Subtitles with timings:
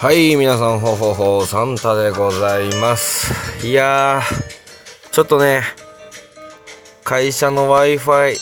[0.00, 3.66] はい、皆さん、ほほほ、サンタでございます。
[3.66, 5.64] いやー、ちょっとね、
[7.02, 8.36] 会社の Wi-Fi、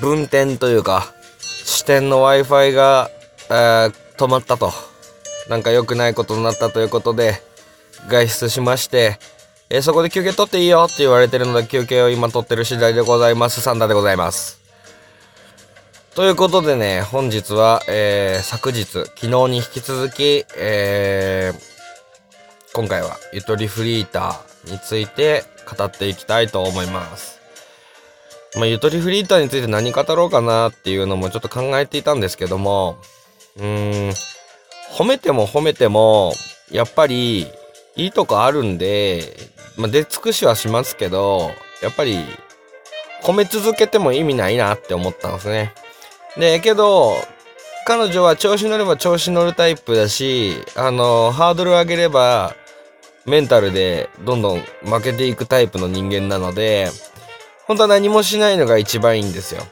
[0.00, 3.10] 分店というか、支店の Wi-Fi が、
[3.50, 4.72] えー、止まったと。
[5.50, 7.42] なんか良くないことになったということで、
[8.08, 9.18] 外出しまして、
[9.68, 13.60] えー、そこで休憩取っていいよって言われてるので、休憩を今取ってる次第でございます。
[13.60, 14.57] サンタでございます。
[16.18, 25.44] ということでね、本日は、えー、昨日、昨日に引き続き、えー、今回はゆとりフリーターについて
[25.78, 27.38] 語っていきたいと思います。
[28.56, 32.98] まあ、ゆとりフリーターについて何語ろうかなっていうのもちょっと考えていたんですけども、
[33.56, 34.10] うーん、
[34.90, 36.32] 褒めても褒めても、
[36.72, 37.46] やっぱり、
[37.94, 39.36] いいとこあるんで、
[39.76, 42.18] まあ、出尽くしはしますけど、やっぱり、
[43.22, 45.72] 褒め続けても意味ないなって思ったんですね。
[46.38, 47.16] で、けど、
[47.84, 52.54] 彼女は調子乗れば調子乗るタイプだし、あの、ハードル上げれば、
[53.26, 56.90] メンタルでどんどん負けていくタイプの人間なので、
[57.66, 59.62] 本当は何もしないのが一番いいんですよ。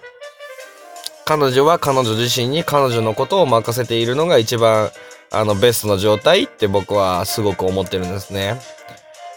[1.24, 4.90] 彼女は彼女自身に彼女のことを任せているのが一番、
[5.30, 8.60] あの、ベストの状態って僕はすごく思ってるんですね。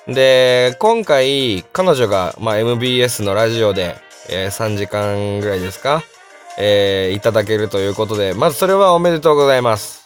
[0.07, 3.95] で、今回、彼女が、まあ、MBS のラジオで、
[4.30, 6.03] えー、3時間ぐらいですか
[6.60, 10.06] えー、いただけるということで、まずそれはおめでとうございます。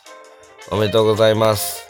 [0.72, 1.84] おめでとうございます。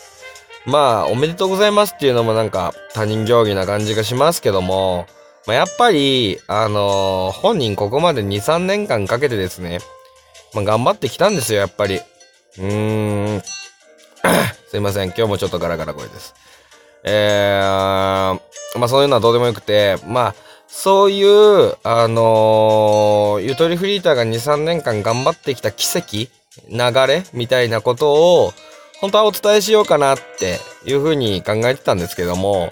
[0.66, 5.06] まあ、おめでとうございますっていうのもなんか他人行儀な感じがしますけども、
[5.46, 9.80] まあ、やっぱり、あのー、本人ここまで2、3年間かけてですね、
[10.54, 11.98] まあ、頑張ってきたんですよ、やっぱり。
[11.98, 13.42] うーん。
[14.72, 16.34] すいません、今日もちょっとガラガラ声です。
[17.04, 20.36] えー、まあそういうのはどうでもよくて、まあ、
[20.76, 26.30] そういう、あのー、ゆとりフリーターが2、3年間頑張ってきた奇跡、
[26.68, 28.12] 流れみたいなこと
[28.44, 28.54] を、
[29.00, 32.70] 本当はお伝えしようかなっていうふうに考えてたんですけども、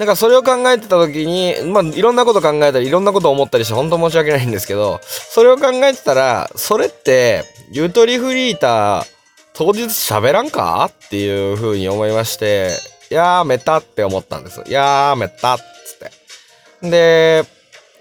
[0.00, 9.06] なんかそれを考えてた時に、まあ、いろんなこと考えたり、いろんなこと思ったりして、本当申し訳ないんですけど、それを考えてたら、それって、ゆとりフリーター、
[9.54, 12.70] 当日喋らんかっていうふうに思いまして、
[13.10, 14.64] やーめたって思ったんです。
[14.66, 16.21] やーめたっつって。
[16.82, 17.44] で、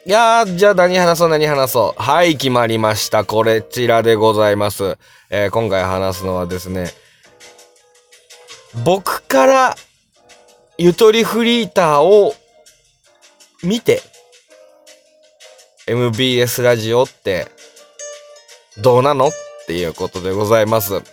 [0.06, 2.02] いやー、じゃあ何話そう何話そう。
[2.02, 3.24] はい、決まりました。
[3.24, 4.98] これちらでございます。
[5.30, 6.92] えー、今回話すのはですね、
[8.84, 9.76] 僕から
[10.78, 12.34] ゆとりフリーターを
[13.64, 14.02] 見て、
[15.88, 17.48] MBS ラジオって
[18.78, 19.28] どうなの？
[19.28, 19.32] っ
[19.68, 21.04] ていうことでございます。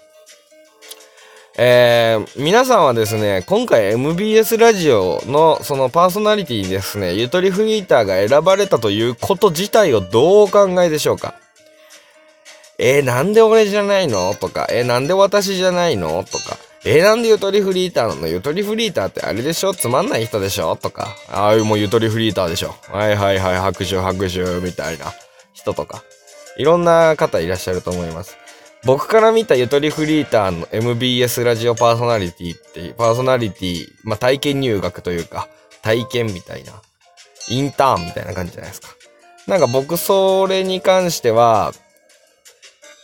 [1.61, 11.35] えー、皆さんはですね、今回 MBS ラジオのそのパーソナリティにですね、ゆとりフリーターが選ばれたということ自体をどうお考えでしょうか？
[12.79, 14.37] えー、なんで俺じゃないの？
[14.37, 16.23] とか、えー、なんで私じゃないの？
[16.23, 18.29] とか、えー、なんでゆとりフリーターなの？
[18.29, 19.75] ゆとりフリーターってあれでしょ？
[19.75, 20.77] つまんない人でしょ？
[20.77, 22.77] とか、ああいうもうゆとりフリーターでしょ。
[22.87, 25.07] はいはいはい、拍手拍手みたいな
[25.55, 26.05] 人とか、
[26.57, 28.37] いろんな方いらっしゃると思います。
[28.85, 35.49] 僕から見たゆとりフリーターの MBS ラジオパーソナリティって、パーソナリティ、まあ、体験入学というか、
[35.83, 36.81] 体験みたいな、
[37.49, 38.89] インターンみたいな感じじゃないですか。
[39.47, 41.73] なんか僕それに関しては、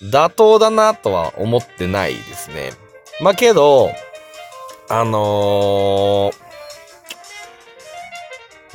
[0.02, 2.72] 妥当だなとは思ってないですね。
[3.20, 3.90] まあ、けど、
[4.88, 6.44] あのー、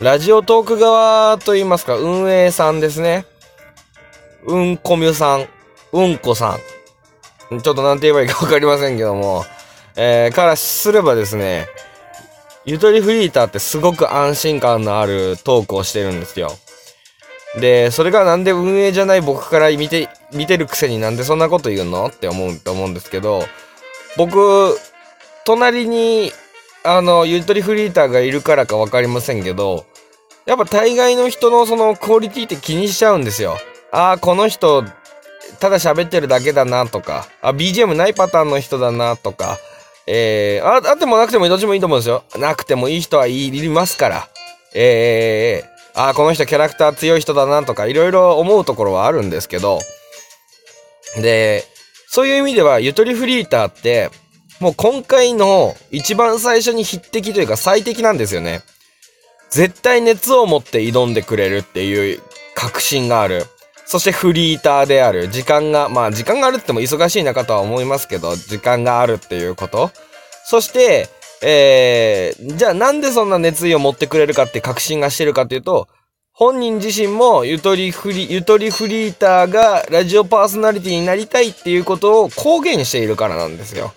[0.03, 3.25] ラジオトーク側と言いますか、運営さんですね。
[4.45, 5.47] うんこみゅさん、
[5.91, 6.59] うんこさん。
[7.49, 9.43] ちょっと何て言えばいいかわかりませんけども、
[9.95, 11.67] えー、からすればですね、
[12.65, 16.51] ゆとりフリーターってすごく安心感のあるトークをしてるんですよ。
[17.59, 22.05] で、それがなんで運営じゃない僕から見て、見てるくせになんでそんなこと言うの？
[22.05, 23.43] って思うと思うんですけど、
[24.17, 24.77] 僕、
[25.45, 26.31] 隣に、
[26.83, 29.85] あの、ゆとりフリーターがいるからかわかりませんけど、
[30.45, 33.57] やっぱ大概の人のそのクオリティって気にしちゃうんですよ。
[33.91, 34.85] ああ、この人
[35.59, 39.57] ただ喋ってるだけだなとか、あ、BGM ないパターンの人だなとか、
[40.07, 42.23] えー、あ、あってもなくてもどっちもいいと思うんですよ。
[42.37, 44.29] なくてもいい人はいりますから。
[44.73, 49.79] えー、あ、この人キャラクター強い人だなとか、いろいろ思うところはあるんですけど、
[51.17, 51.63] で、
[52.07, 54.09] そういう意味では、ゆとりフリーターって、
[54.59, 58.61] もう今回の一番最初に匹敵というか最適なんですよね。
[59.49, 62.21] 絶対熱を持って挑んでくれるっていう
[62.55, 63.45] 確信がある。
[63.89, 65.29] そしてフリーターである。
[65.29, 69.89] 時間が、まあ時間があるっても忙しい中とは思いますけど、時間があるっていうこと。
[70.45, 71.09] そして、
[71.41, 75.87] えー、じゃあなんでそんな熱意を持ってくれるかって確信がしてるかっていうと、
[76.33, 83.91] 本人自身もゆとりフリ、ゆとりフリーターがラジオパーソナリティになりたいっていうことを公言しているからなんですよ。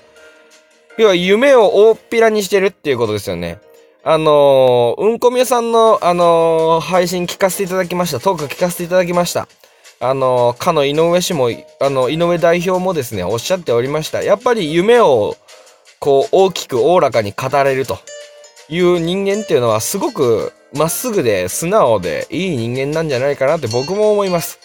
[0.97, 3.61] 要は夢を大っぴらにしてるっていうことですよね。
[4.05, 8.21] あのー、うんこみやさんの、あのー、配信聞かせていただきました。
[8.21, 9.47] トーク聞かせていただきました。
[10.02, 11.49] あの、かの井上氏も、
[11.81, 14.20] あの、井上代表もですね、おっしゃっておりました。
[14.25, 15.37] やっぱり夢を、
[16.00, 18.00] こう、大きくおおらかに語れると
[18.69, 24.58] いう人間っていうのは、すごくまっすぐで素直でいい人間なんじゃないかなって僕も思います。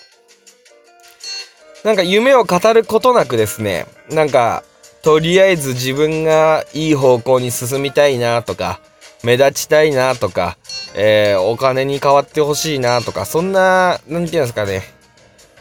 [1.83, 4.63] なんか夢を語ることなくですね、なんか、
[5.03, 8.79] とりあえず自分がいい方向に進みたいなとか、
[9.23, 10.57] 目立ちたいなとか、
[10.95, 14.96] えー、お金に変わってほしいなとか、そんな、なんていうんですかね。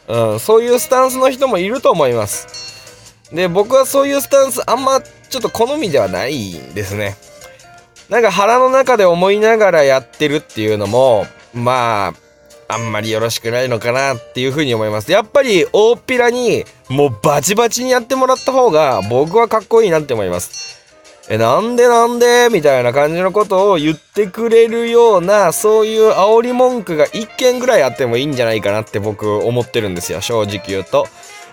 [0.08, 3.26] うん、そういうスタンスの人もいると思います。
[3.32, 7.16] で、僕はそういうスタンスあんまちょっと好みではないんですね。
[8.08, 12.14] なんか腹の中で思いながらやってるっていうのも、ま
[12.68, 15.10] あ、あんまりよろしくないのかなっていうふうに思います。
[15.10, 20.85] やっぱり大っぴらにもうバチバチにやってもらった方が僕はかっこいいなって思います。
[21.28, 22.48] え、なんでなんで？
[22.52, 30.20] みたいな感じのことを言ってくれるような、そういう煽り文句が一件ぐらいあってもいいんじゃないかなって僕思ってるんですよ。
[30.20, 31.06] 正直言うと。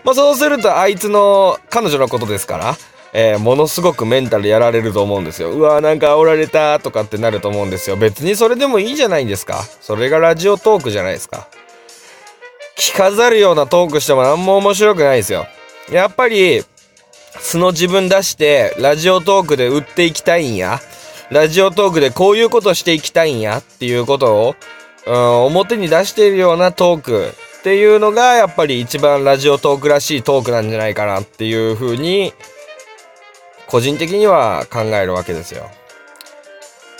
[0.03, 2.75] まあそうするとあいつの彼女のことですから。
[3.15, 5.51] えー、ものすごくメンタルやられると思うんですよ。
[5.51, 7.95] うわーなんか煽られたとかってなると思うんですよ。
[7.95, 9.61] 別にそれでもいいじゃないですか。
[9.81, 11.47] それがラジオトークじゃないですか。
[12.75, 15.45] 着飾るようなトークしても何も面白くないですよ。
[15.91, 16.63] やっぱり、
[17.39, 20.79] 素の自分出して、ラジオトークで売っていきたいんや。
[21.29, 24.55] ラジオトークでこういうことしていきたいんやっていうことを、
[25.07, 32.33] うん、表に出しているようなトークっていうのが、やっぱり一番ラジオトークらしいトークなんじゃないかなっていうふうに
[33.67, 35.69] 個人的には考えるわけですよ。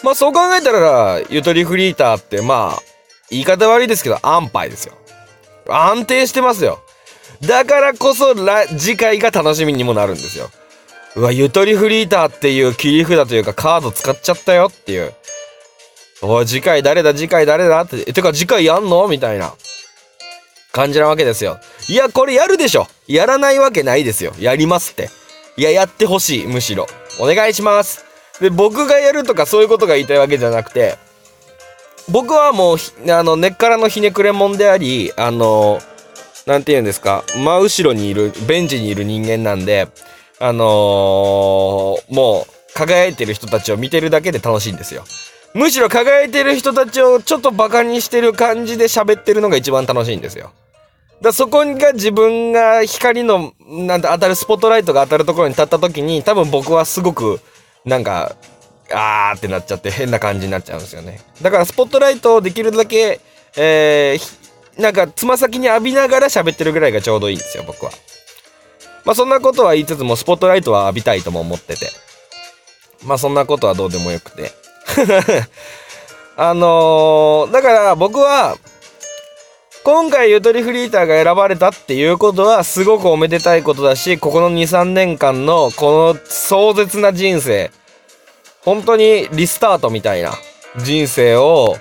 [0.04, 2.82] まあそう考えたら、ゆとりフリーターって、まあ、
[3.30, 4.94] 言い方悪いですけど、安牌ですよ。
[5.70, 6.83] 安定してますよ。
[7.48, 8.34] だからこそ、
[8.78, 10.50] 次回が楽しみにもなるんですよ。
[11.16, 15.14] うわ、ゆとりフリーターっていう切り札というかカード使っちゃったよっていう。
[16.22, 18.12] おい、次回誰だ次回誰だって。
[18.14, 19.54] てか次回やんのみたいな
[20.72, 21.60] 感じなわけですよ。
[21.90, 22.88] いや、これやるでしょ。
[23.08, 24.34] やらないわけないですよ。
[24.40, 25.10] やりますって。
[25.58, 26.88] いや、やってほしい、むしろ。
[27.20, 28.06] お願いします。
[28.40, 30.98] で、僕がやるとかそういうことが言いたいわけじゃなくて、
[32.10, 32.78] 僕はもう、
[33.12, 35.80] あの、根っからのひねくれもんであり、あの、
[36.46, 39.88] なんて言うんですか、真後ろにいる、ベンチにいる人間なんで、
[40.40, 45.06] あのー、もう、輝いてる人たちを見てるだけで楽しいんですよ。
[45.54, 50.52] むしろ輝いてる人たちをちょっとバカにしてる感じで喋ってるのが一番楽しいんですよ。
[51.22, 57.40] だそこが自分が光の、なんて当たるスポットライトが当たるところに立った時に、多分僕はすごく、
[57.86, 58.36] なんか、
[58.92, 61.22] あーってなっちゃって変な感じになっちゃうんですよね。
[61.42, 63.22] だからスポットライトをできるだけ、
[63.56, 64.43] えー、
[64.78, 67.92] なんかつま先に浴びながら喋ってるぐらいがちょうどいいんですよ、僕は。
[69.06, 71.88] まあそんなことは言いつつも、スポットライトは浴びたいとも思ってて。
[73.06, 74.52] まあそんなことはどうでもよくて。
[76.36, 78.58] あのー、だから僕は、
[79.84, 87.70] 今回ゆとりフリーターが選ばれたっていうことはすごくおめでたいことだし、ここの2、3年間のこの壮絶な人生、
[88.62, 90.32] 本当にリスタートみたいな
[90.78, 91.78] 人生を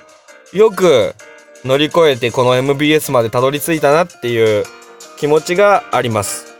[0.52, 1.14] よく
[1.64, 4.64] 乗り越えてこの MBS までたどり着いたなっていう
[5.18, 6.56] 気持ちがあります。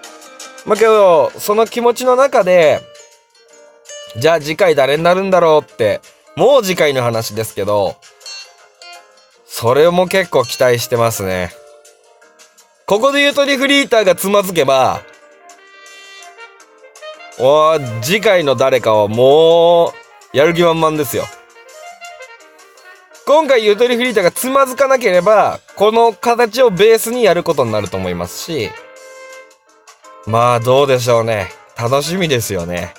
[0.65, 2.81] まあけど、その気持ちの中で、
[4.17, 6.01] じゃあ次回誰になるんだろうって、
[6.37, 7.97] もう次回の話ですけど、
[9.45, 11.53] それも結構期待してますね。
[12.87, 15.03] ここでゆとりフリーターがつまずけば、
[17.39, 19.93] お次回の誰かはも
[20.33, 21.25] う、やる気満々ですよ。
[23.25, 28.71] 今回ゆとりフリーターがつまずかなければ、この形をベースにやることになると思いますし、
[30.27, 31.49] まあどうでしょうね。
[31.79, 32.95] 楽しみですよね。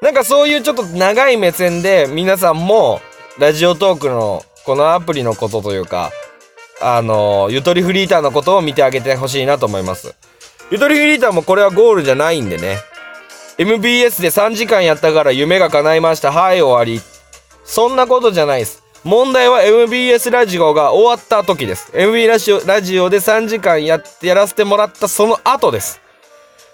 [0.00, 3.00] なんかそういうちょっと長い目線で皆さんも
[3.38, 6.10] ラジオトークのこのアプリのことというか、
[6.80, 10.16] あの、ゆとりフリーターのことを見てあげてほしいなと思います。
[10.72, 12.78] ゆとりフリーターもこれはゴールじゃないんでね。
[13.58, 16.32] MBS で3時間やったから夢が叶いました。
[16.32, 17.00] はい、終わり。
[17.64, 18.81] そんなことじゃないです。
[19.04, 21.90] 問題は MBS ラジオが終わった時です。
[21.92, 26.00] MB ラジオラジオで3時間ややらせてもらったその後です。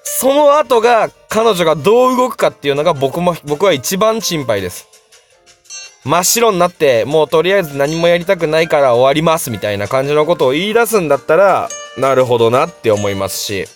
[0.03, 4.89] その後が彼女がどう動くかっていうのが僕も、僕は一番心配です。
[6.05, 13.67] 真っ白になって、もうとりあえず何もやりたくないから終わりますみたいな感じのことを言い出すんだったら、なるほどなって思いますし。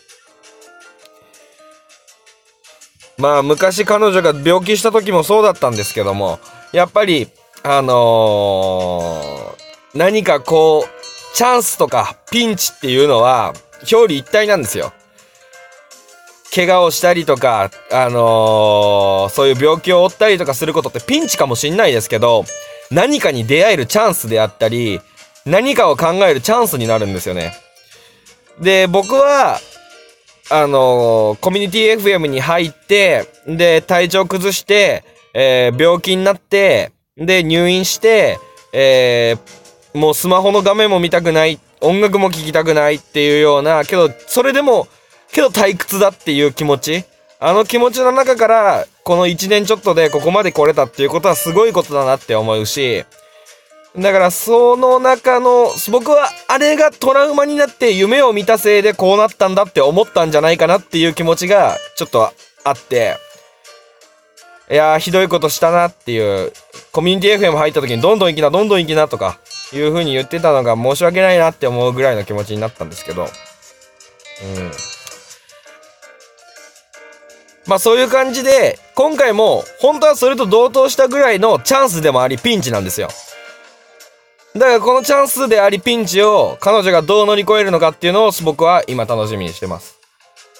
[3.18, 6.38] まあ昔彼女が病気した時もそうだったんですけども、
[6.72, 7.28] やっぱり、
[7.64, 13.54] あのー、何かこう、チャンスとかピンチっていうのは
[13.90, 14.92] 表裏一体なんですよ。
[16.54, 22.44] 怪我をしたりとか、あのー、そういう病気を負ったりとかすることってピンチかもしんないですけど、
[22.90, 25.00] 何かに出会えるチャンスであったり、
[25.46, 27.54] 何かを考えるチャンスになるんですよね。
[28.60, 29.60] で、僕は、
[30.50, 38.38] あのー、コミュニティ FM に入って、で、体調崩して、えー、病気になって、で、入院して、
[38.72, 44.88] えー、もうスマホの画面も見たくない、音楽も聴きたくないっていうような、けど、それでも、
[45.30, 47.04] けど退屈だっていう気持ち。
[47.38, 53.04] あの気持ちの中から、この1年ちょっとでここまで来れたっていうことはすごいことだなって思うし、
[53.98, 62.32] だからその中の、僕はあれがトラウマになって夢を見たせいでこうなったんだって思ったんじゃないかなっていう気持ちがちょっと
[62.64, 63.16] あって、
[64.72, 66.50] いやーひどいことしたなっていう、
[66.92, 69.38] コミュニティ FM 入った時にどんどん行きな、どんどん行きなとか
[69.70, 73.28] いう風に言ってたのが申し訳ないなって思うぐらいの気持ちになったんですけど、うん。
[77.66, 83.08] まあそういう感じで、今回も本当はそれと同等したぐらいのチャンスでもありピンチなんですよ。
[84.54, 90.01] だからこのチャンスでありピンチを彼女がどう乗り越えるのかっていうのを僕は今楽しみにしてます。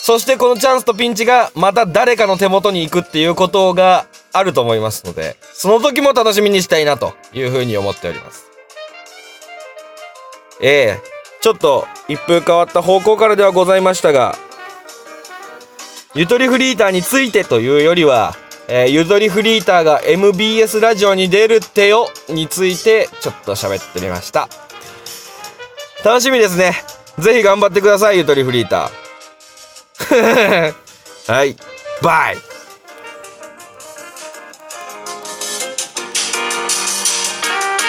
[0.05, 8.47] そしてこのチャンスとピンチがまた誰かの手元に行くっていうことがあると思いますので、その時も楽しみにしたいなというふうに思っております。
[10.61, 11.01] ええ
[11.41, 14.37] ちょっと一風変わった方向からではございましたが、
[16.15, 18.35] ゆとりフリーターについてというよりは、
[18.67, 24.49] えー、ゆとりフリーターが MBS ラジオに出るってよについてちょっと喋ってみました。
[26.05, 26.75] 楽しみですね。
[27.21, 29.02] ぜひ頑張ってください、ゆとりフリーター。
[30.13, 31.57] はい。
[32.03, 32.52] バイ